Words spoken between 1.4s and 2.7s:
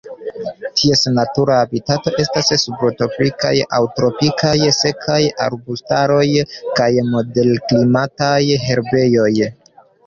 habitato estas